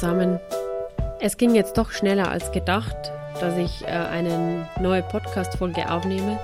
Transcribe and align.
zusammen. 0.00 0.40
Es 1.20 1.36
ging 1.36 1.54
jetzt 1.54 1.76
doch 1.76 1.90
schneller 1.90 2.30
als 2.30 2.52
gedacht, 2.52 2.96
dass 3.38 3.56
ich 3.58 3.84
äh, 3.84 3.88
eine 3.88 4.66
neue 4.80 5.02
Podcast-Folge 5.02 5.90
aufnehme, 5.90 6.38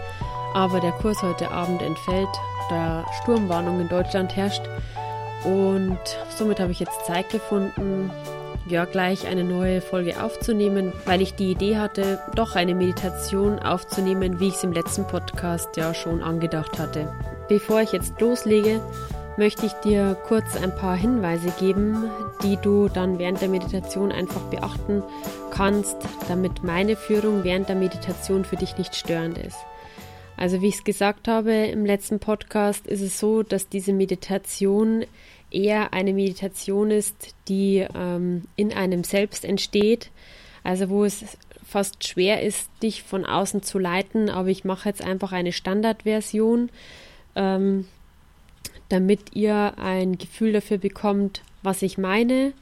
aber 0.54 0.80
der 0.80 0.92
Kurs 0.92 1.22
heute 1.22 1.50
Abend 1.50 1.80
entfällt, 1.80 2.28
da 2.68 3.04
Sturmwarnung 3.22 3.80
in 3.80 3.88
Deutschland 3.88 4.36
herrscht. 4.36 4.62
Und 5.44 5.98
somit 6.36 6.60
habe 6.60 6.72
ich 6.72 6.80
jetzt 6.80 7.06
Zeit 7.06 7.30
gefunden, 7.30 8.10
ja, 8.68 8.84
gleich 8.84 9.26
eine 9.26 9.44
neue 9.44 9.80
Folge 9.80 10.22
aufzunehmen, 10.22 10.92
weil 11.06 11.22
ich 11.22 11.34
die 11.34 11.52
Idee 11.52 11.78
hatte, 11.78 12.18
doch 12.34 12.56
eine 12.56 12.74
Meditation 12.74 13.60
aufzunehmen, 13.60 14.40
wie 14.40 14.48
ich 14.48 14.54
es 14.54 14.64
im 14.64 14.72
letzten 14.72 15.06
Podcast 15.06 15.76
ja 15.76 15.94
schon 15.94 16.22
angedacht 16.22 16.78
hatte. 16.78 17.08
Bevor 17.48 17.80
ich 17.80 17.92
jetzt 17.92 18.20
loslege, 18.20 18.80
möchte 19.38 19.66
ich 19.66 19.72
dir 19.72 20.16
kurz 20.26 20.56
ein 20.56 20.74
paar 20.74 20.96
Hinweise 20.96 21.52
geben, 21.58 22.10
die 22.42 22.56
du 22.56 22.88
dann 22.88 23.18
während 23.18 23.40
der 23.40 23.48
Meditation 23.48 24.12
einfach 24.12 24.40
beachten 24.50 25.02
kannst, 25.50 25.96
damit 26.28 26.62
meine 26.62 26.96
Führung 26.96 27.44
während 27.44 27.68
der 27.68 27.76
Meditation 27.76 28.44
für 28.44 28.56
dich 28.56 28.76
nicht 28.78 28.94
störend 28.94 29.38
ist. 29.38 29.58
Also 30.36 30.60
wie 30.60 30.68
ich 30.68 30.76
es 30.76 30.84
gesagt 30.84 31.28
habe 31.28 31.52
im 31.52 31.86
letzten 31.86 32.18
Podcast, 32.18 32.86
ist 32.86 33.00
es 33.00 33.18
so, 33.18 33.42
dass 33.42 33.68
diese 33.68 33.92
Meditation 33.92 35.04
eher 35.50 35.92
eine 35.92 36.12
Meditation 36.12 36.90
ist, 36.90 37.34
die 37.48 37.86
ähm, 37.94 38.44
in 38.56 38.72
einem 38.72 39.04
selbst 39.04 39.44
entsteht, 39.44 40.10
also 40.62 40.90
wo 40.90 41.04
es 41.04 41.24
fast 41.66 42.06
schwer 42.06 42.42
ist, 42.42 42.70
dich 42.82 43.02
von 43.02 43.24
außen 43.24 43.62
zu 43.62 43.78
leiten, 43.78 44.30
aber 44.30 44.48
ich 44.48 44.64
mache 44.64 44.88
jetzt 44.88 45.02
einfach 45.02 45.32
eine 45.32 45.52
Standardversion. 45.52 46.70
Ähm, 47.34 47.86
damit 48.88 49.34
ihr 49.34 49.74
ein 49.78 50.18
Gefühl 50.18 50.52
dafür 50.52 50.78
bekommt, 50.78 51.42
was 51.62 51.82
ich 51.82 51.98
meine 51.98 52.52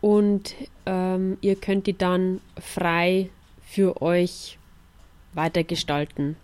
und 0.00 0.54
ähm, 0.86 1.38
ihr 1.40 1.56
könnt 1.56 1.86
die 1.86 1.96
dann 1.96 2.40
frei 2.60 3.28
für 3.62 4.00
euch 4.00 4.58
weitergestalten. 5.34 6.36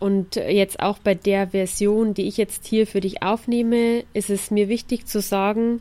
Und 0.00 0.36
jetzt 0.36 0.80
auch 0.80 0.98
bei 0.98 1.14
der 1.14 1.48
Version, 1.48 2.12
die 2.12 2.28
ich 2.28 2.36
jetzt 2.36 2.66
hier 2.66 2.86
für 2.86 3.00
dich 3.00 3.22
aufnehme, 3.22 4.04
ist 4.12 4.28
es 4.28 4.50
mir 4.50 4.68
wichtig 4.68 5.06
zu 5.06 5.20
sagen, 5.20 5.80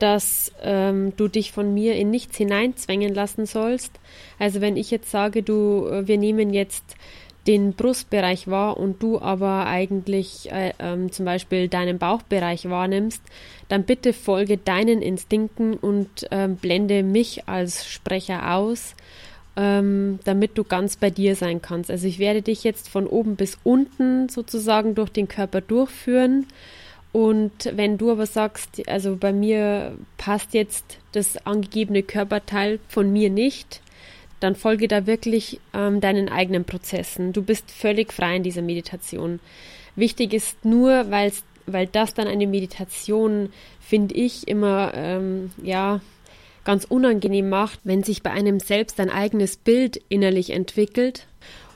dass 0.00 0.52
ähm, 0.62 1.12
du 1.16 1.28
dich 1.28 1.52
von 1.52 1.72
mir 1.72 1.94
in 1.94 2.10
nichts 2.10 2.36
hineinzwängen 2.36 3.14
lassen 3.14 3.46
sollst. 3.46 3.92
Also 4.38 4.60
wenn 4.60 4.76
ich 4.76 4.90
jetzt 4.90 5.10
sage, 5.10 5.42
du, 5.42 5.86
äh, 5.86 6.08
wir 6.08 6.18
nehmen 6.18 6.52
jetzt 6.52 6.96
den 7.46 7.74
Brustbereich 7.74 8.48
wahr 8.48 8.78
und 8.78 9.02
du 9.02 9.20
aber 9.20 9.66
eigentlich 9.66 10.50
äh, 10.50 10.72
ähm, 10.78 11.12
zum 11.12 11.24
Beispiel 11.26 11.68
deinen 11.68 11.98
Bauchbereich 11.98 12.68
wahrnimmst, 12.68 13.22
dann 13.68 13.84
bitte 13.84 14.12
folge 14.12 14.56
deinen 14.56 15.02
Instinkten 15.02 15.74
und 15.74 16.30
äh, 16.30 16.48
blende 16.48 17.02
mich 17.02 17.48
als 17.48 17.86
Sprecher 17.86 18.54
aus, 18.54 18.94
ähm, 19.56 20.18
damit 20.24 20.56
du 20.56 20.64
ganz 20.64 20.96
bei 20.96 21.10
dir 21.10 21.36
sein 21.36 21.60
kannst. 21.60 21.90
Also 21.90 22.06
ich 22.06 22.18
werde 22.18 22.42
dich 22.42 22.64
jetzt 22.64 22.88
von 22.88 23.06
oben 23.06 23.36
bis 23.36 23.58
unten 23.62 24.28
sozusagen 24.28 24.94
durch 24.94 25.10
den 25.10 25.28
Körper 25.28 25.60
durchführen. 25.60 26.46
Und 27.12 27.70
wenn 27.72 27.96
du 27.96 28.10
aber 28.10 28.26
sagst, 28.26 28.88
also 28.88 29.16
bei 29.16 29.32
mir 29.32 29.92
passt 30.16 30.52
jetzt 30.52 30.98
das 31.12 31.46
angegebene 31.46 32.02
Körperteil 32.02 32.80
von 32.88 33.12
mir 33.12 33.30
nicht, 33.30 33.80
dann 34.40 34.56
folge 34.56 34.88
da 34.88 35.06
wirklich 35.06 35.60
ähm, 35.72 36.00
deinen 36.00 36.28
eigenen 36.28 36.64
Prozessen. 36.64 37.32
Du 37.32 37.42
bist 37.42 37.70
völlig 37.70 38.12
frei 38.12 38.36
in 38.36 38.42
dieser 38.42 38.62
Meditation. 38.62 39.40
Wichtig 39.96 40.32
ist 40.32 40.64
nur, 40.64 41.10
weil's, 41.10 41.44
weil 41.66 41.86
das 41.86 42.14
dann 42.14 42.26
eine 42.26 42.46
Meditation, 42.46 43.52
finde 43.80 44.14
ich, 44.14 44.48
immer, 44.48 44.92
ähm, 44.94 45.52
ja, 45.62 46.00
ganz 46.64 46.84
unangenehm 46.84 47.48
macht, 47.48 47.80
wenn 47.84 48.02
sich 48.02 48.22
bei 48.22 48.30
einem 48.30 48.58
selbst 48.58 48.98
ein 48.98 49.10
eigenes 49.10 49.56
Bild 49.56 50.00
innerlich 50.08 50.50
entwickelt 50.50 51.26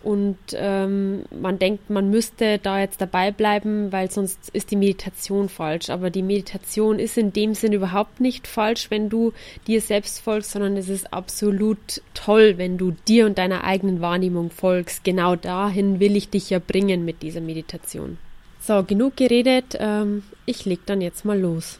und 0.08 0.38
ähm, 0.54 1.24
man 1.30 1.58
denkt, 1.58 1.90
man 1.90 2.08
müsste 2.08 2.58
da 2.58 2.80
jetzt 2.80 2.98
dabei 2.98 3.30
bleiben, 3.30 3.92
weil 3.92 4.10
sonst 4.10 4.48
ist 4.54 4.70
die 4.70 4.76
Meditation 4.76 5.50
falsch. 5.50 5.90
Aber 5.90 6.08
die 6.08 6.22
Meditation 6.22 6.98
ist 6.98 7.18
in 7.18 7.34
dem 7.34 7.52
Sinn 7.52 7.74
überhaupt 7.74 8.18
nicht 8.18 8.46
falsch, 8.46 8.90
wenn 8.90 9.10
du 9.10 9.34
dir 9.66 9.82
selbst 9.82 10.20
folgst, 10.20 10.52
sondern 10.52 10.78
es 10.78 10.88
ist 10.88 11.12
absolut 11.12 12.00
toll, 12.14 12.54
wenn 12.56 12.78
du 12.78 12.92
dir 13.06 13.26
und 13.26 13.36
deiner 13.36 13.64
eigenen 13.64 14.00
Wahrnehmung 14.00 14.50
folgst. 14.50 15.04
Genau 15.04 15.36
dahin 15.36 16.00
will 16.00 16.16
ich 16.16 16.30
dich 16.30 16.48
ja 16.48 16.58
bringen 16.58 17.04
mit 17.04 17.20
dieser 17.20 17.42
Meditation. 17.42 18.16
So, 18.60 18.84
genug 18.84 19.14
geredet. 19.14 19.76
Ähm, 19.78 20.22
ich 20.46 20.64
leg 20.64 20.86
dann 20.86 21.02
jetzt 21.02 21.26
mal 21.26 21.38
los. 21.38 21.78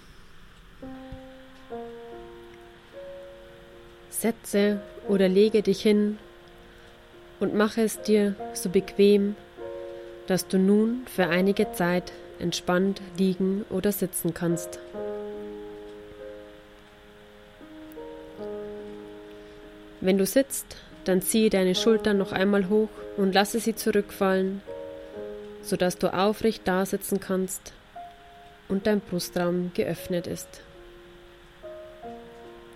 Setze 4.11 4.83
oder 5.09 5.31
lege 5.31 5.63
dich 5.63 5.81
hin 5.81 6.19
und 7.41 7.55
mache 7.55 7.83
es 7.83 8.01
dir 8.03 8.35
so 8.55 8.69
bequem, 8.69 9.37
dass 10.27 10.47
du 10.47 10.59
nun 10.59 11.07
für 11.15 11.29
einige 11.29 11.73
Zeit 11.73 12.13
entspannt 12.39 13.01
liegen 13.17 13.65
oder 13.71 13.93
sitzen 13.93 14.35
kannst. 14.35 14.79
Wenn 20.01 20.19
du 20.19 20.27
sitzt, 20.27 20.77
dann 21.05 21.23
ziehe 21.23 21.51
deine 21.51 21.75
Schultern 21.75 22.19
noch 22.19 22.33
einmal 22.33 22.69
hoch 22.69 22.91
und 23.17 23.35
lasse 23.35 23.59
sie 23.59 23.75
zurückfallen, 23.75 24.63
sodass 25.63 25.99
du 25.99 26.13
aufrecht 26.13 26.69
dasitzen 26.69 27.19
kannst 27.19 27.73
und 28.69 28.87
dein 28.87 29.01
Brustraum 29.01 29.73
geöffnet 29.75 30.27
ist. 30.27 30.49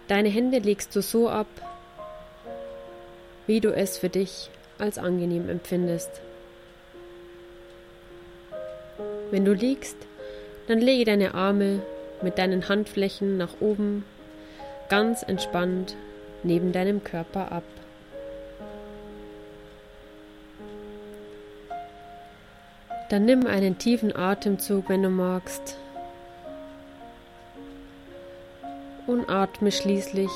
Deine 0.08 0.30
Hände 0.30 0.58
legst 0.58 0.96
du 0.96 1.02
so 1.02 1.28
ab, 1.28 1.46
wie 3.46 3.60
du 3.60 3.74
es 3.74 3.98
für 3.98 4.08
dich 4.08 4.50
als 4.78 4.98
angenehm 4.98 5.48
empfindest. 5.48 6.10
Wenn 9.30 9.44
du 9.44 9.52
liegst, 9.52 9.96
dann 10.68 10.78
lege 10.78 11.04
deine 11.04 11.34
Arme 11.34 11.80
mit 12.22 12.38
deinen 12.38 12.68
Handflächen 12.68 13.36
nach 13.36 13.54
oben 13.60 14.04
ganz 14.88 15.22
entspannt 15.22 15.96
neben 16.42 16.72
deinem 16.72 17.02
Körper 17.02 17.50
ab. 17.50 17.64
Dann 23.08 23.24
nimm 23.24 23.46
einen 23.46 23.78
tiefen 23.78 24.14
Atemzug, 24.16 24.88
wenn 24.88 25.02
du 25.02 25.10
magst, 25.10 25.76
und 29.06 29.28
atme 29.28 29.70
schließlich 29.70 30.30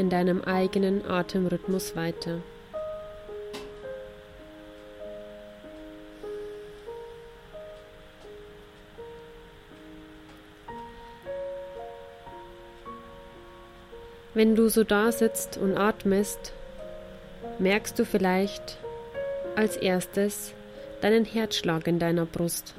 in 0.00 0.08
deinem 0.08 0.40
eigenen 0.40 1.04
Atemrhythmus 1.04 1.94
weiter. 1.94 2.38
Wenn 14.32 14.56
du 14.56 14.70
so 14.70 14.84
da 14.84 15.12
sitzt 15.12 15.58
und 15.58 15.76
atmest, 15.76 16.54
merkst 17.58 17.98
du 17.98 18.06
vielleicht 18.06 18.78
als 19.54 19.76
erstes 19.76 20.54
deinen 21.02 21.26
Herzschlag 21.26 21.86
in 21.86 21.98
deiner 21.98 22.24
Brust. 22.24 22.72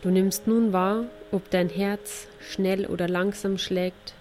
Du 0.00 0.08
nimmst 0.08 0.46
nun 0.46 0.72
wahr, 0.72 1.04
ob 1.34 1.50
dein 1.50 1.68
Herz 1.68 2.28
schnell 2.38 2.86
oder 2.86 3.08
langsam 3.08 3.58
schlägt 3.58 4.14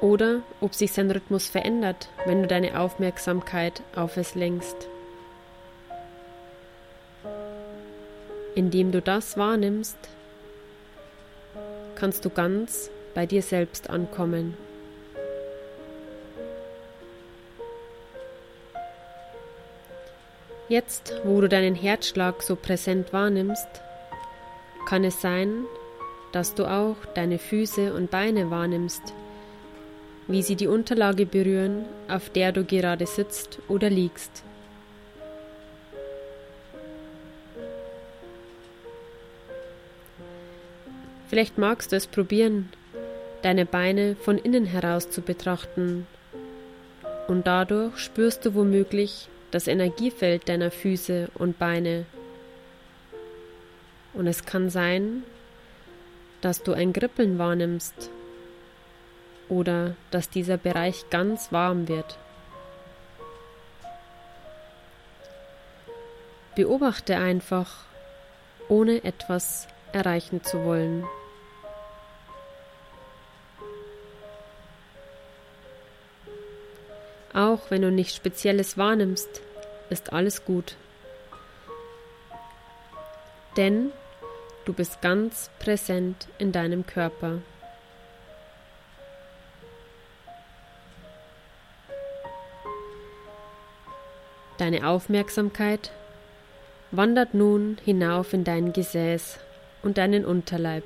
oder 0.00 0.42
ob 0.60 0.72
sich 0.72 0.92
sein 0.92 1.10
Rhythmus 1.10 1.48
verändert, 1.48 2.08
wenn 2.24 2.42
du 2.42 2.48
deine 2.48 2.78
Aufmerksamkeit 2.78 3.82
auf 3.96 4.16
es 4.16 4.36
lenkst. 4.36 4.76
Indem 8.54 8.92
du 8.92 9.02
das 9.02 9.36
wahrnimmst, 9.36 9.98
kannst 11.96 12.24
du 12.24 12.30
ganz 12.30 12.90
bei 13.12 13.26
dir 13.26 13.42
selbst 13.42 13.90
ankommen. 13.90 14.56
Jetzt, 20.68 21.14
wo 21.22 21.40
du 21.40 21.48
deinen 21.48 21.76
Herzschlag 21.76 22.42
so 22.42 22.56
präsent 22.56 23.12
wahrnimmst, 23.12 23.68
kann 24.88 25.04
es 25.04 25.20
sein, 25.20 25.64
dass 26.32 26.54
du 26.54 26.64
auch 26.64 26.96
deine 27.14 27.38
Füße 27.38 27.94
und 27.94 28.10
Beine 28.10 28.50
wahrnimmst, 28.50 29.14
wie 30.26 30.42
sie 30.42 30.56
die 30.56 30.66
Unterlage 30.66 31.24
berühren, 31.24 31.84
auf 32.08 32.30
der 32.30 32.50
du 32.50 32.64
gerade 32.64 33.06
sitzt 33.06 33.60
oder 33.68 33.90
liegst. 33.90 34.42
Vielleicht 41.28 41.58
magst 41.58 41.92
du 41.92 41.96
es 41.96 42.08
probieren, 42.08 42.70
deine 43.42 43.66
Beine 43.66 44.16
von 44.16 44.36
innen 44.36 44.64
heraus 44.64 45.10
zu 45.10 45.20
betrachten, 45.20 46.08
und 47.28 47.46
dadurch 47.46 47.98
spürst 47.98 48.44
du 48.44 48.54
womöglich 48.54 49.28
das 49.56 49.68
Energiefeld 49.68 50.50
deiner 50.50 50.70
Füße 50.70 51.30
und 51.34 51.58
Beine. 51.58 52.04
Und 54.12 54.26
es 54.26 54.44
kann 54.44 54.68
sein, 54.68 55.22
dass 56.42 56.62
du 56.62 56.74
ein 56.74 56.92
Kribbeln 56.92 57.38
wahrnimmst 57.38 58.10
oder 59.48 59.96
dass 60.10 60.28
dieser 60.28 60.58
Bereich 60.58 61.08
ganz 61.08 61.52
warm 61.52 61.88
wird. 61.88 62.18
Beobachte 66.54 67.16
einfach, 67.16 67.86
ohne 68.68 69.04
etwas 69.04 69.68
erreichen 69.94 70.44
zu 70.44 70.64
wollen. 70.64 71.06
Auch 77.32 77.70
wenn 77.70 77.80
du 77.80 77.90
nichts 77.90 78.16
Spezielles 78.16 78.76
wahrnimmst, 78.76 79.45
ist 79.90 80.12
alles 80.12 80.44
gut. 80.44 80.76
Denn 83.56 83.92
du 84.64 84.72
bist 84.72 85.00
ganz 85.00 85.50
präsent 85.58 86.28
in 86.38 86.52
deinem 86.52 86.86
Körper. 86.86 87.38
Deine 94.58 94.86
Aufmerksamkeit 94.88 95.90
wandert 96.90 97.34
nun 97.34 97.76
hinauf 97.84 98.32
in 98.32 98.44
dein 98.44 98.72
Gesäß 98.72 99.38
und 99.82 99.98
deinen 99.98 100.24
Unterleib. 100.24 100.84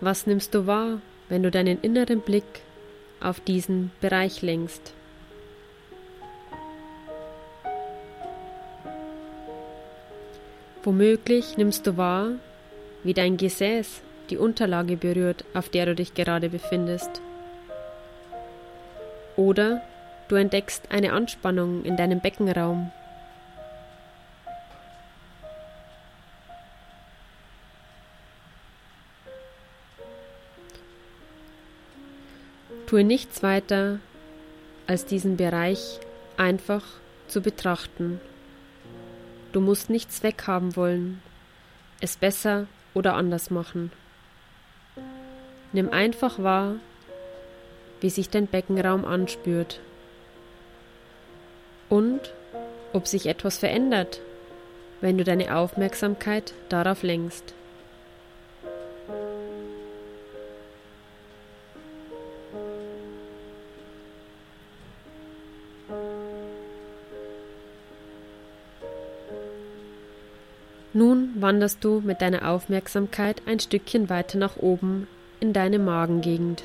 Was 0.00 0.26
nimmst 0.26 0.54
du 0.54 0.66
wahr, 0.66 1.00
wenn 1.28 1.42
du 1.42 1.50
deinen 1.50 1.80
inneren 1.82 2.22
Blick 2.22 2.62
auf 3.20 3.40
diesen 3.40 3.90
Bereich 4.00 4.42
lenkst? 4.42 4.94
Womöglich 10.82 11.58
nimmst 11.58 11.86
du 11.86 11.96
wahr, 11.96 12.32
wie 13.04 13.14
dein 13.14 13.36
Gesäß 13.36 14.00
die 14.30 14.38
Unterlage 14.38 14.96
berührt, 14.96 15.44
auf 15.52 15.68
der 15.68 15.86
du 15.86 15.94
dich 15.94 16.14
gerade 16.14 16.48
befindest. 16.48 17.20
Oder 19.36 19.82
du 20.28 20.36
entdeckst 20.36 20.90
eine 20.90 21.12
Anspannung 21.12 21.84
in 21.84 21.96
deinem 21.96 22.20
Beckenraum. 22.20 22.90
Tue 32.90 33.04
nichts 33.04 33.44
weiter, 33.44 34.00
als 34.88 35.06
diesen 35.06 35.36
Bereich 35.36 36.00
einfach 36.36 36.82
zu 37.28 37.40
betrachten. 37.40 38.20
Du 39.52 39.60
musst 39.60 39.90
nichts 39.90 40.24
weghaben 40.24 40.74
wollen, 40.74 41.22
es 42.00 42.16
besser 42.16 42.66
oder 42.92 43.14
anders 43.14 43.48
machen. 43.48 43.92
Nimm 45.72 45.90
einfach 45.90 46.42
wahr, 46.42 46.80
wie 48.00 48.10
sich 48.10 48.28
dein 48.28 48.48
Beckenraum 48.48 49.04
anspürt 49.04 49.78
und 51.88 52.34
ob 52.92 53.06
sich 53.06 53.26
etwas 53.26 53.58
verändert, 53.58 54.20
wenn 55.00 55.16
du 55.16 55.22
deine 55.22 55.54
Aufmerksamkeit 55.54 56.54
darauf 56.68 57.04
lenkst. 57.04 57.54
Wanderst 71.50 71.82
du 71.82 72.00
mit 72.00 72.22
deiner 72.22 72.48
Aufmerksamkeit 72.48 73.42
ein 73.44 73.58
Stückchen 73.58 74.08
weiter 74.08 74.38
nach 74.38 74.58
oben 74.58 75.08
in 75.40 75.52
deine 75.52 75.80
Magengegend. 75.80 76.62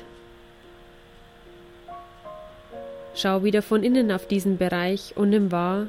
Schau 3.16 3.42
wieder 3.42 3.62
von 3.62 3.82
innen 3.82 4.12
auf 4.12 4.28
diesen 4.28 4.58
Bereich 4.58 5.14
und 5.16 5.30
nimm 5.30 5.50
wahr, 5.50 5.88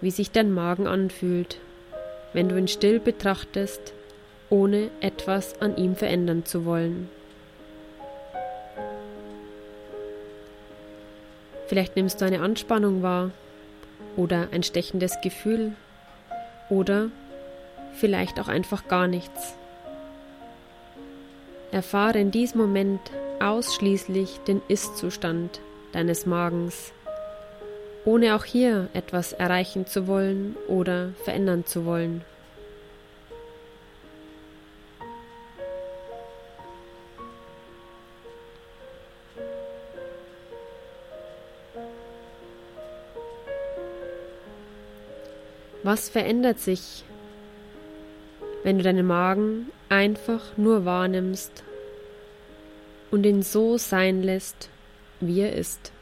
wie 0.00 0.10
sich 0.10 0.30
dein 0.30 0.50
Magen 0.50 0.86
anfühlt, 0.86 1.58
wenn 2.32 2.48
du 2.48 2.56
ihn 2.56 2.68
still 2.68 3.00
betrachtest, 3.00 3.92
ohne 4.48 4.88
etwas 5.02 5.60
an 5.60 5.76
ihm 5.76 5.94
verändern 5.94 6.46
zu 6.46 6.64
wollen. 6.64 7.10
Vielleicht 11.66 11.96
nimmst 11.96 12.22
du 12.22 12.24
eine 12.24 12.40
Anspannung 12.40 13.02
wahr 13.02 13.30
oder 14.16 14.48
ein 14.52 14.62
stechendes 14.62 15.20
Gefühl 15.20 15.72
oder 16.70 17.10
vielleicht 18.00 18.40
auch 18.40 18.48
einfach 18.48 18.88
gar 18.88 19.06
nichts. 19.06 19.54
Erfahre 21.70 22.18
in 22.18 22.30
diesem 22.30 22.60
Moment 22.60 23.00
ausschließlich 23.40 24.40
den 24.48 24.60
Ist-Zustand 24.68 25.60
deines 25.92 26.26
Magens, 26.26 26.92
ohne 28.04 28.34
auch 28.34 28.44
hier 28.44 28.88
etwas 28.94 29.32
erreichen 29.32 29.86
zu 29.86 30.06
wollen 30.08 30.56
oder 30.66 31.10
verändern 31.24 31.64
zu 31.66 31.84
wollen. 31.84 32.24
Was 45.82 46.08
verändert 46.08 46.60
sich, 46.60 47.04
wenn 48.62 48.78
du 48.78 48.84
deinen 48.84 49.06
Magen 49.06 49.70
einfach 49.88 50.56
nur 50.56 50.84
wahrnimmst 50.84 51.62
und 53.10 53.24
ihn 53.24 53.42
so 53.42 53.78
sein 53.78 54.22
lässt, 54.22 54.68
wie 55.20 55.40
er 55.40 55.54
ist. 55.54 55.92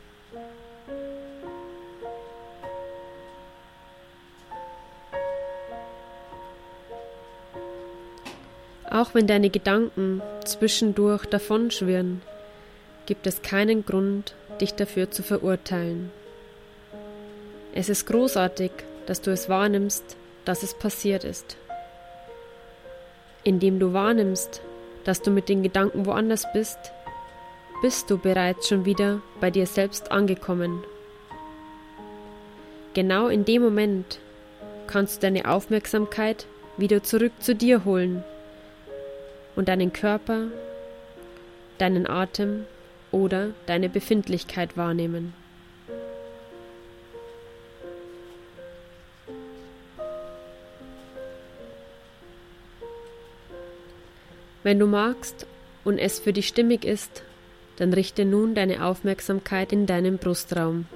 Auch 8.90 9.14
wenn 9.14 9.26
deine 9.26 9.50
Gedanken 9.50 10.23
zwischendurch 10.44 11.26
davonschwirren, 11.26 12.23
gibt 13.06 13.26
es 13.26 13.42
keinen 13.42 13.85
Grund, 13.85 14.35
dich 14.61 14.75
dafür 14.75 15.11
zu 15.11 15.23
verurteilen. 15.23 16.11
Es 17.75 17.88
ist 17.88 18.06
großartig, 18.06 18.73
dass 19.06 19.21
du 19.21 19.30
es 19.30 19.49
wahrnimmst, 19.49 20.16
dass 20.44 20.62
es 20.62 20.75
passiert 20.75 21.23
ist 21.23 21.56
indem 23.49 23.78
du 23.78 23.95
wahrnimmst, 23.95 24.61
dass 25.05 25.23
du 25.23 25.31
mit 25.31 25.49
den 25.49 25.62
Gedanken 25.62 26.05
woanders 26.05 26.45
bist, 26.52 26.78
bist 27.81 28.11
du 28.11 28.19
bereits 28.19 28.69
schon 28.69 28.85
wieder 28.85 29.23
bei 29.40 29.50
dir 29.50 29.67
selbst 29.67 30.12
angekommen. 30.12 30.85
Genau 32.93 33.28
in 33.28 33.47
dem 33.47 33.62
Moment 33.62 34.19
kannst 34.87 35.17
du 35.17 35.21
deine 35.23 35.49
Aufmerksamkeit 35.49 36.47
wieder 36.76 37.02
zurück 37.02 37.33
zu 37.40 37.55
dir 37.55 37.87
holen 37.87 38.23
und 39.57 39.69
deinen 39.69 39.95
Körper, 39.95 40.49
deinen 41.78 42.07
Atem 42.07 42.67
oder 43.12 43.50
deine 43.64 43.88
Befindlichkeit 43.88 44.76
wahrnehmen. 44.76 45.33
Wenn 54.68 54.80
du 54.80 54.87
magst 54.87 55.46
und 55.82 55.98
es 55.98 56.18
für 56.18 56.34
dich 56.34 56.46
stimmig 56.46 56.84
ist, 56.84 57.22
dann 57.76 57.94
richte 57.94 58.26
nun 58.26 58.54
deine 58.54 58.84
Aufmerksamkeit 58.84 59.72
in 59.72 59.87
deinen 59.87 60.18
Brustraum. 60.18 60.87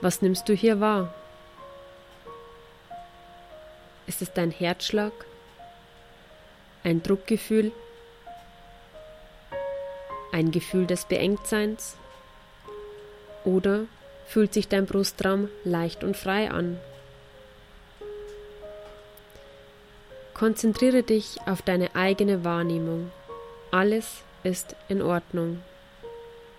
Was 0.00 0.22
nimmst 0.22 0.48
du 0.48 0.54
hier 0.54 0.80
wahr? 0.80 1.12
Ist 4.06 4.22
es 4.22 4.32
dein 4.32 4.50
Herzschlag? 4.50 5.12
Ein 6.82 7.02
Druckgefühl? 7.02 7.72
Ein 10.32 10.50
Gefühl 10.50 10.86
des 10.86 11.04
Beengtseins? 11.04 11.94
Oder 13.44 13.82
fühlt 14.24 14.54
sich 14.54 14.66
dein 14.68 14.86
Brustraum 14.86 15.50
leicht 15.62 16.04
und 16.04 16.16
frei 16.16 16.50
an? 16.50 16.78
Konzentriere 20.40 21.02
dich 21.02 21.36
auf 21.44 21.60
deine 21.60 21.94
eigene 21.94 22.44
Wahrnehmung. 22.44 23.12
Alles 23.70 24.22
ist 24.42 24.74
in 24.88 25.02
Ordnung. 25.02 25.60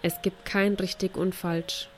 Es 0.04 0.22
gibt 0.22 0.46
kein 0.46 0.76
richtig 0.76 1.18
und 1.18 1.34
falsch. 1.34 1.90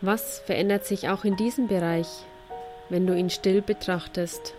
Was 0.00 0.38
verändert 0.38 0.84
sich 0.84 1.08
auch 1.08 1.24
in 1.24 1.34
diesem 1.34 1.66
Bereich, 1.66 2.06
wenn 2.88 3.04
du 3.04 3.16
ihn 3.16 3.30
still 3.30 3.62
betrachtest. 3.62 4.54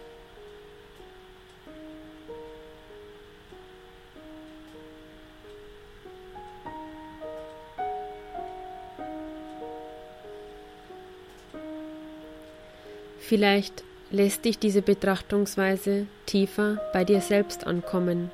Vielleicht 13.32 13.86
lässt 14.10 14.44
dich 14.44 14.60
diese 14.60 14.82
Betrachtungsweise 14.82 16.06
tiefer 16.26 16.82
bei 16.92 17.06
dir 17.06 17.22
selbst 17.22 17.66
ankommen, 17.66 18.30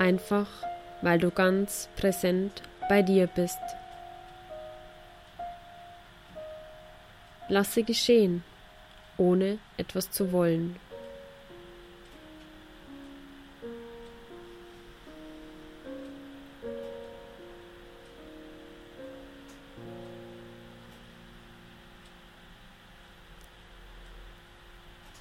einfach 0.00 0.48
weil 1.00 1.20
du 1.20 1.30
ganz 1.30 1.88
präsent 1.94 2.60
bei 2.88 3.02
dir 3.02 3.28
bist. 3.28 3.60
Lasse 7.46 7.84
geschehen, 7.84 8.42
ohne 9.16 9.58
etwas 9.76 10.10
zu 10.10 10.32
wollen. 10.32 10.74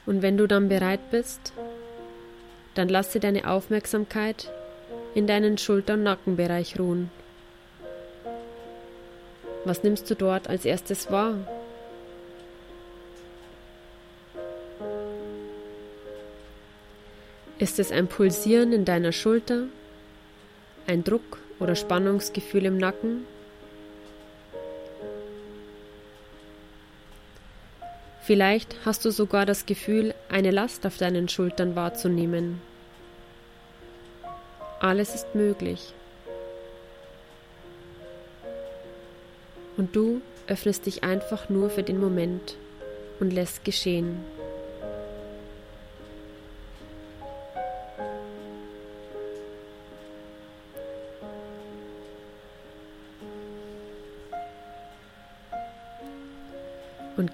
Und 0.10 0.24
wenn 0.24 0.38
du 0.38 0.48
dann 0.48 0.70
bereit 0.70 1.12
bist, 1.12 1.54
dann 2.74 2.90
lasse 2.90 3.20
deine 3.20 3.48
Aufmerksamkeit 3.48 4.52
in 5.14 5.28
deinen 5.28 5.60
Schulter- 5.60 5.94
und 5.94 6.02
Nackenbereich 6.02 6.80
ruhen. 6.80 7.12
Was 9.66 9.84
nimmst 9.84 10.10
du 10.10 10.16
dort 10.16 10.50
als 10.50 10.66
erstes 10.66 11.12
wahr? 11.12 11.36
Ist 17.60 17.78
es 17.78 17.92
ein 17.92 18.08
Pulsieren 18.08 18.74
in 18.74 18.86
deiner 18.86 19.12
Schulter, 19.12 19.66
ein 20.88 21.04
Druck 21.04 21.38
oder 21.60 21.76
Spannungsgefühl 21.76 22.66
im 22.66 22.80
Nacken? 22.80 23.28
Vielleicht 28.30 28.76
hast 28.86 29.06
du 29.06 29.10
sogar 29.10 29.48
das 29.48 29.66
Gefühl, 29.66 30.14
eine 30.30 30.52
Last 30.52 30.86
auf 30.86 30.98
deinen 30.98 31.30
Schultern 31.30 31.76
wahrzunehmen. 31.76 32.62
Alles 34.80 35.16
ist 35.16 35.34
möglich. 35.34 35.96
Und 39.78 39.96
du 39.96 40.22
öffnest 40.46 40.86
dich 40.86 41.04
einfach 41.04 41.50
nur 41.50 41.72
für 41.72 41.82
den 41.82 42.00
Moment 42.00 42.56
und 43.20 43.34
lässt 43.34 43.66
geschehen. 43.66 44.24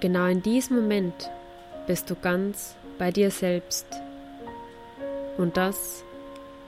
Genau 0.06 0.28
in 0.28 0.44
diesem 0.44 0.76
Moment 0.76 1.32
bist 1.88 2.12
du 2.12 2.16
ganz 2.16 2.76
bei 3.00 3.10
dir 3.10 3.32
selbst. 3.32 3.88
Und 5.36 5.58
das 5.58 6.04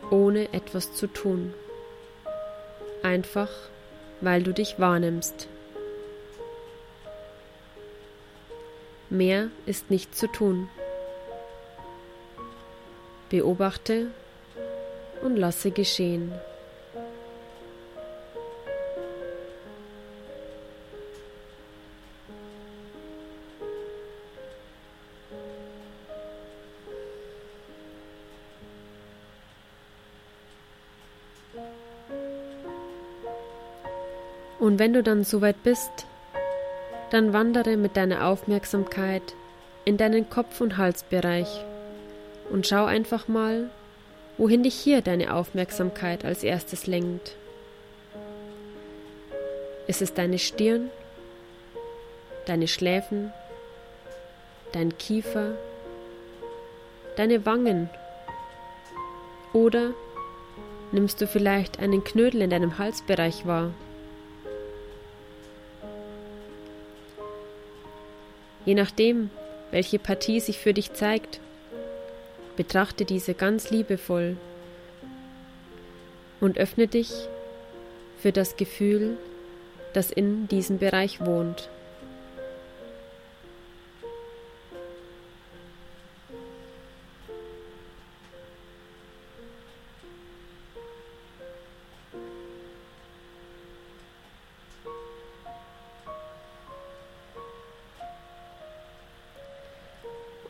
ohne 0.09 0.51
etwas 0.53 0.95
zu 0.95 1.05
tun. 1.05 1.53
Einfach 3.03 3.51
weil 4.21 4.41
du 4.41 4.53
dich 4.53 4.79
wahrnimmst. 4.79 5.47
Mehr 9.11 9.49
ist 9.67 9.91
nicht 9.91 10.15
zu 10.15 10.25
tun. 10.25 10.67
Beobachte 13.29 14.07
und 15.21 15.37
lasse 15.37 15.69
geschehen. 15.69 16.31
Und 34.77 34.81
wenn 34.81 34.93
du 34.93 35.01
dann 35.01 35.23
soweit 35.23 35.63
bist, 35.63 36.05
dann 37.09 37.33
wandere 37.33 37.77
mit 37.77 37.97
deiner 37.97 38.27
Aufmerksamkeit 38.27 39.23
in 39.85 39.97
deinen 39.97 40.29
Kopf- 40.29 40.61
und 40.61 40.77
Halsbereich 40.77 41.47
und 42.51 42.67
schau 42.67 42.85
einfach 42.85 43.27
mal, 43.27 43.71
wohin 44.37 44.61
dich 44.61 44.75
hier 44.75 45.01
deine 45.01 45.33
Aufmerksamkeit 45.33 46.25
als 46.25 46.43
erstes 46.43 46.85
lenkt. 46.85 47.35
Ist 49.87 50.03
es 50.03 50.13
deine 50.13 50.37
Stirn, 50.37 50.91
deine 52.45 52.67
Schläfen, 52.67 53.33
dein 54.73 54.95
Kiefer, 54.99 55.53
deine 57.15 57.47
Wangen 57.47 57.89
oder 59.53 59.95
nimmst 60.91 61.19
du 61.19 61.25
vielleicht 61.25 61.79
einen 61.79 62.03
Knödel 62.03 62.43
in 62.43 62.51
deinem 62.51 62.77
Halsbereich 62.77 63.47
wahr? 63.47 63.71
Je 68.67 68.75
nachdem, 68.75 69.29
welche 69.71 69.97
Partie 69.97 70.41
sich 70.41 70.57
für 70.57 70.73
dich 70.73 70.91
zeigt, 70.91 71.39
betrachte 72.57 73.05
diese 73.05 73.33
ganz 73.33 73.69
liebevoll 73.71 74.35
und 76.41 76.57
öffne 76.57 76.87
dich 76.87 77.13
für 78.17 78.33
das 78.33 78.57
Gefühl, 78.57 79.17
das 79.93 80.11
in 80.11 80.49
diesem 80.49 80.79
Bereich 80.79 81.21
wohnt. 81.21 81.69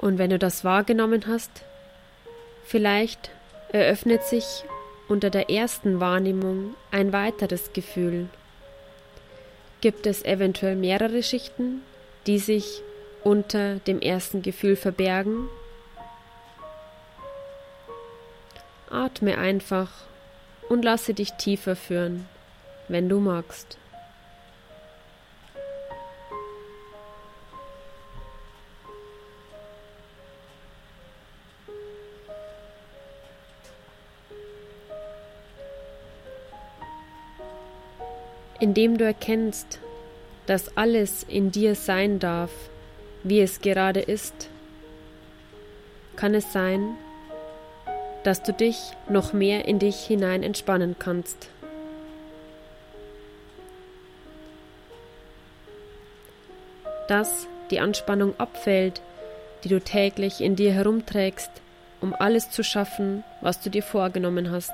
Und 0.07 0.19
wenn 0.19 0.29
du 0.29 0.39
das 0.39 0.63
wahrgenommen 0.63 1.27
hast, 1.27 1.51
vielleicht 2.63 3.29
eröffnet 3.73 4.23
sich 4.23 4.63
unter 5.09 5.29
der 5.29 5.49
ersten 5.49 5.99
Wahrnehmung 5.99 6.75
ein 6.91 7.11
weiteres 7.11 7.73
Gefühl. 7.73 8.29
Gibt 9.81 10.07
es 10.07 10.23
eventuell 10.23 10.77
mehrere 10.77 11.23
Schichten, 11.23 11.81
die 12.25 12.39
sich 12.39 12.83
unter 13.25 13.79
dem 13.79 13.99
ersten 13.99 14.41
Gefühl 14.41 14.77
verbergen? 14.77 15.49
Atme 18.89 19.37
einfach 19.37 19.91
und 20.69 20.85
lasse 20.85 21.13
dich 21.13 21.33
tiefer 21.33 21.75
führen, 21.75 22.29
wenn 22.87 23.09
du 23.09 23.19
magst. 23.19 23.77
Indem 38.67 38.97
du 38.97 39.05
erkennst, 39.05 39.79
dass 40.45 40.75
alles 40.75 41.23
in 41.23 41.51
dir 41.51 41.73
sein 41.73 42.19
darf, 42.19 42.51
wie 43.23 43.39
es 43.39 43.61
gerade 43.61 44.01
ist, 44.01 44.49
kann 46.17 46.35
es 46.35 46.51
sein, 46.51 46.97
dass 48.25 48.43
du 48.43 48.51
dich 48.51 48.91
noch 49.07 49.31
mehr 49.31 49.63
in 49.69 49.79
dich 49.79 49.95
hinein 49.95 50.43
entspannen 50.43 50.97
kannst. 50.99 51.47
Dass 57.07 57.47
die 57.71 57.79
Anspannung 57.79 58.37
abfällt, 58.37 59.01
die 59.63 59.69
du 59.69 59.79
täglich 59.79 60.41
in 60.41 60.57
dir 60.57 60.73
herumträgst, 60.73 61.51
um 62.01 62.13
alles 62.13 62.51
zu 62.51 62.65
schaffen, 62.65 63.23
was 63.39 63.61
du 63.61 63.69
dir 63.69 63.83
vorgenommen 63.83 64.51
hast. 64.51 64.73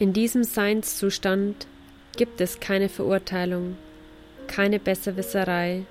In 0.00 0.12
diesem 0.12 0.42
Seinszustand 0.42 1.68
gibt 2.16 2.40
es 2.40 2.58
keine 2.58 2.88
Verurteilung, 2.88 3.76
keine 4.48 4.80
Besserwisserei, 4.80 5.84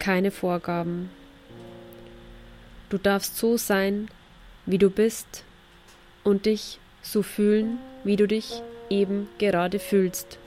keine 0.00 0.32
Vorgaben. 0.32 1.10
Du 2.88 2.98
darfst 2.98 3.36
so 3.36 3.56
sein, 3.56 4.08
wie 4.66 4.78
du 4.78 4.90
bist 4.90 5.44
und 6.24 6.46
dich 6.46 6.80
so 7.02 7.22
fühlen, 7.22 7.78
wie 8.02 8.16
du 8.16 8.26
dich 8.26 8.62
eben 8.88 9.28
gerade 9.38 9.78
fühlst. 9.78 10.40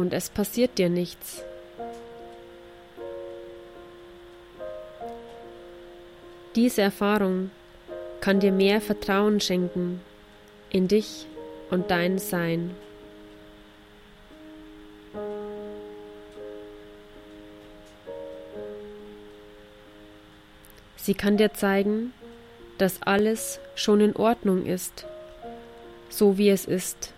und 0.00 0.14
es 0.14 0.30
passiert 0.30 0.78
dir 0.78 0.88
nichts. 0.88 1.44
Diese 6.56 6.82
Erfahrung 6.82 7.50
kann 8.20 8.40
dir 8.40 8.52
mehr 8.52 8.80
Vertrauen 8.80 9.40
schenken 9.40 10.00
in 10.70 10.88
dich 10.88 11.26
und 11.70 11.90
dein 11.90 12.18
Sein. 12.18 12.74
Sie 20.96 21.14
kann 21.14 21.38
dir 21.38 21.52
zeigen, 21.54 22.12
dass 22.78 23.02
alles 23.02 23.58
schon 23.74 24.00
in 24.00 24.14
Ordnung 24.16 24.66
ist, 24.66 25.06
so 26.08 26.38
wie 26.38 26.50
es 26.50 26.66
ist, 26.66 27.12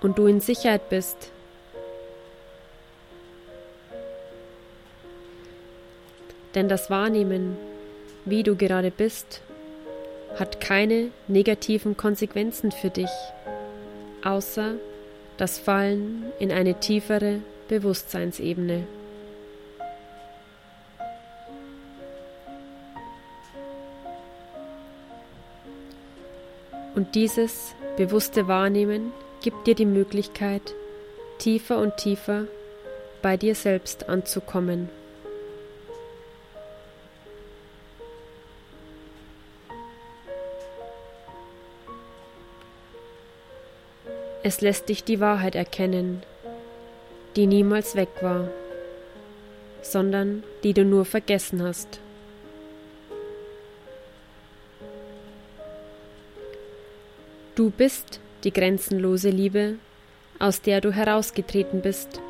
und 0.00 0.16
du 0.16 0.26
in 0.26 0.40
Sicherheit 0.40 0.88
bist. 0.88 1.30
Denn 6.54 6.68
das 6.68 6.88
Wahrnehmen, 6.88 7.56
wie 8.24 8.44
du 8.44 8.54
gerade 8.54 8.92
bist, 8.92 9.42
hat 10.38 10.60
keine 10.60 11.10
negativen 11.28 11.96
Konsequenzen 11.96 12.72
für 12.72 12.90
dich, 12.90 13.10
außer 14.24 14.74
das 15.36 15.58
Fallen 15.58 16.24
in 16.38 16.50
eine 16.50 16.74
tiefere 16.80 17.40
Bewusstseinsebene. 17.68 18.86
Und 26.94 27.14
dieses 27.16 27.74
bewusste 27.96 28.46
Wahrnehmen 28.46 29.12
gibt 29.42 29.66
dir 29.66 29.74
die 29.74 29.86
Möglichkeit, 29.86 30.74
tiefer 31.38 31.78
und 31.78 31.96
tiefer 31.96 32.46
bei 33.20 33.36
dir 33.36 33.54
selbst 33.54 34.08
anzukommen. 34.08 34.88
Es 44.46 44.60
lässt 44.60 44.90
dich 44.90 45.04
die 45.04 45.20
Wahrheit 45.20 45.54
erkennen, 45.54 46.22
die 47.34 47.46
niemals 47.46 47.96
weg 47.96 48.10
war, 48.20 48.50
sondern 49.80 50.44
die 50.62 50.74
du 50.74 50.84
nur 50.84 51.06
vergessen 51.06 51.62
hast. 51.62 51.98
Du 57.54 57.70
bist 57.70 58.20
die 58.44 58.52
grenzenlose 58.52 59.30
Liebe, 59.30 59.76
aus 60.38 60.60
der 60.60 60.82
du 60.82 60.92
herausgetreten 60.92 61.80
bist, 61.80 62.20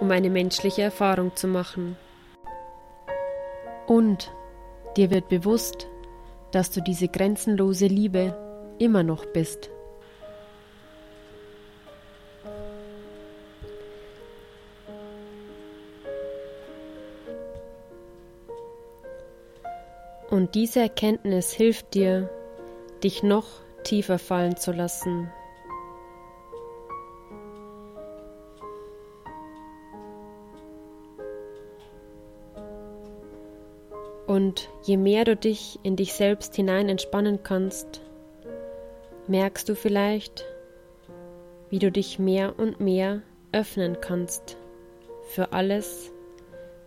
um 0.00 0.10
eine 0.10 0.30
menschliche 0.30 0.80
Erfahrung 0.80 1.36
zu 1.36 1.48
machen. 1.48 1.96
Und 3.86 4.32
dir 4.96 5.10
wird 5.10 5.28
bewusst, 5.28 5.86
dass 6.50 6.70
du 6.70 6.80
diese 6.80 7.08
grenzenlose 7.08 7.88
Liebe 7.88 8.34
immer 8.78 9.02
noch 9.02 9.26
bist. 9.26 9.68
Und 20.48 20.54
diese 20.54 20.80
Erkenntnis 20.80 21.52
hilft 21.52 21.92
dir, 21.92 22.30
dich 23.04 23.22
noch 23.22 23.44
tiefer 23.84 24.18
fallen 24.18 24.56
zu 24.56 24.72
lassen. 24.72 25.30
Und 34.26 34.70
je 34.84 34.96
mehr 34.96 35.26
du 35.26 35.36
dich 35.36 35.78
in 35.82 35.96
dich 35.96 36.14
selbst 36.14 36.56
hinein 36.56 36.88
entspannen 36.88 37.42
kannst, 37.42 38.00
merkst 39.26 39.68
du 39.68 39.74
vielleicht, 39.74 40.46
wie 41.68 41.78
du 41.78 41.92
dich 41.92 42.18
mehr 42.18 42.58
und 42.58 42.80
mehr 42.80 43.20
öffnen 43.52 43.98
kannst 44.00 44.56
für 45.24 45.52
alles, 45.52 46.10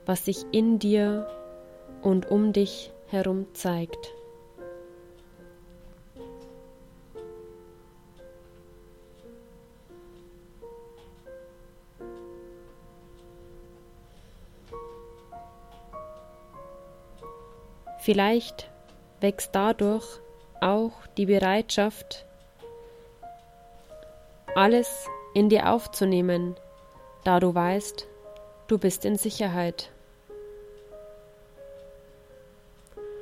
was 0.08 0.26
sich 0.26 0.46
in 0.52 0.80
dir 0.80 1.28
und 2.02 2.32
um 2.32 2.54
dich 2.54 2.91
herum 3.12 3.48
zeigt. 3.54 4.14
Vielleicht 18.00 18.72
wächst 19.20 19.54
dadurch 19.54 20.20
auch 20.60 21.06
die 21.18 21.28
Bereitschaft, 21.28 22.26
alles 24.56 25.08
in 25.36 25.50
dir 25.50 25.70
aufzunehmen, 25.72 26.56
da 27.24 27.40
du 27.40 27.54
weißt, 27.54 28.08
du 28.68 28.80
bist 28.80 29.06
in 29.06 29.18
Sicherheit. 29.18 29.92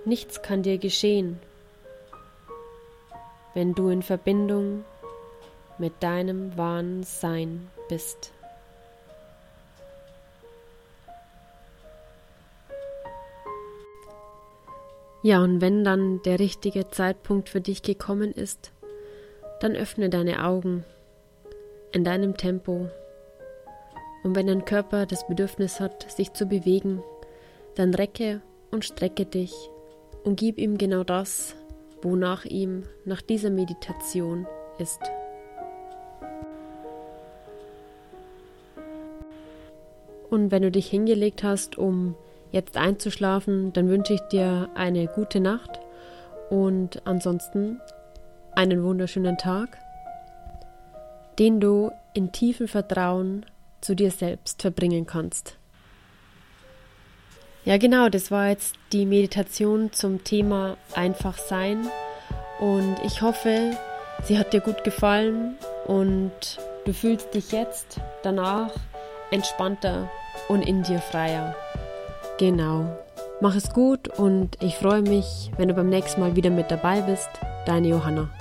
Nichts 0.10 0.42
kann 0.42 0.64
dir 0.64 0.80
geschehen, 0.80 1.40
wenn 3.54 3.76
du 3.76 3.90
in 3.90 4.02
Verbindung 4.02 4.84
mit 5.78 5.94
deinem 6.02 6.58
wahren 6.58 7.04
Sein 7.04 7.70
bist. 7.90 8.32
Ja, 15.22 15.44
und 15.44 15.62
wenn 15.62 15.84
dann 15.84 16.24
der 16.24 16.40
richtige 16.40 16.90
Zeitpunkt 16.90 17.48
für 17.48 17.62
dich 17.62 17.84
gekommen 17.84 18.32
ist, 18.32 18.72
dann 19.60 19.76
öffne 19.76 20.10
deine 20.10 20.44
Augen 20.44 20.86
in 21.92 22.04
deinem 22.04 22.36
Tempo. 22.36 22.90
Und 24.24 24.36
wenn 24.36 24.48
dein 24.48 24.66
Körper 24.66 25.06
das 25.06 25.28
Bedürfnis 25.28 25.80
hat, 25.80 26.12
sich 26.12 26.34
zu 26.34 26.48
bewegen, 26.48 27.04
dann 27.76 27.94
recke 27.94 28.42
und 28.72 28.86
strecke 28.86 29.28
dich 29.28 29.70
und 30.24 30.38
gib 30.38 30.58
ihm 30.58 30.78
genau 30.78 31.04
das, 31.04 31.56
wonach 32.02 32.46
ihm 32.46 32.84
nach 33.06 33.22
dieser 33.22 33.50
Meditation 33.50 34.48
ist. 34.78 35.02
Und 40.30 40.52
wenn 40.52 40.62
du 40.62 40.72
dich 40.72 40.88
hingelegt 40.88 41.44
hast, 41.44 41.78
um 41.78 42.16
jetzt 42.52 42.78
einzuschlafen, 42.78 43.74
dann 43.74 43.90
wünsche 43.90 44.14
ich 44.14 44.22
dir 44.22 44.70
eine 44.76 45.08
gute 45.08 45.40
Nacht 45.40 45.80
und 46.50 47.06
ansonsten 47.06 47.80
einen 48.56 48.84
wunderschönen 48.84 49.38
Tag, 49.38 49.78
den 51.38 51.60
du 51.60 51.92
in 52.14 52.32
tiefem 52.32 52.68
Vertrauen 52.68 53.46
zu 53.82 53.96
dir 53.96 54.12
selbst 54.12 54.62
verbringen 54.62 55.06
kannst. 55.06 55.59
Ja, 57.70 57.78
genau, 57.78 58.10
das 58.10 58.32
war 58.32 58.50
jetzt 58.50 58.74
die 58.94 59.06
Meditation 59.06 59.94
zum 59.94 60.24
Thema 60.24 60.76
einfach 60.96 61.38
sein 61.38 61.88
und 62.60 62.96
ich 63.06 63.22
hoffe, 63.22 63.78
sie 64.24 64.40
hat 64.40 64.54
dir 64.54 64.60
gut 64.60 64.84
gefallen 64.84 65.54
und 65.86 66.32
du 66.86 66.94
fühlst 66.94 67.32
dich 67.36 67.52
jetzt 67.52 68.02
danach 68.24 68.72
entspannter 69.30 70.10
und 70.48 70.68
in 70.68 70.82
dir 70.82 70.98
freier. 70.98 71.56
Genau. 72.40 72.86
Mach 73.40 73.56
es 73.56 73.72
gut 73.72 74.08
und 74.18 74.58
ich 74.64 74.74
freue 74.74 75.04
mich, 75.04 75.52
wenn 75.58 75.68
du 75.68 75.76
beim 75.76 75.90
nächsten 75.90 76.22
Mal 76.22 76.36
wieder 76.36 76.50
mit 76.50 76.72
dabei 76.72 77.02
bist. 77.02 77.30
Deine 77.68 77.90
Johanna. 77.90 78.32